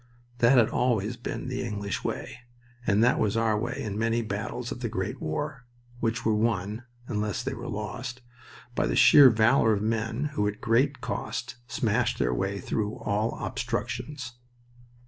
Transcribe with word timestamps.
That 0.39 0.57
had 0.57 0.69
always 0.69 1.15
been 1.15 1.47
the 1.47 1.61
English 1.61 2.03
way 2.03 2.39
and 2.87 3.03
that 3.03 3.19
was 3.19 3.37
our 3.37 3.55
way 3.55 3.79
in 3.83 3.99
many 3.99 4.23
battles 4.23 4.71
of 4.71 4.79
the 4.79 4.89
great 4.89 5.21
war, 5.21 5.67
which 5.99 6.25
were 6.25 6.33
won 6.33 6.85
(unless 7.07 7.43
they 7.43 7.53
were 7.53 7.67
lost) 7.69 8.21
by 8.73 8.87
the 8.87 8.95
sheer 8.95 9.29
valor 9.29 9.73
of 9.73 9.83
men 9.83 10.31
who 10.33 10.47
at 10.47 10.59
great 10.59 11.01
cost 11.01 11.57
smashed 11.67 12.17
their 12.17 12.33
way 12.33 12.59
through 12.59 12.95
all 12.95 13.37
obstructions. 13.45 14.33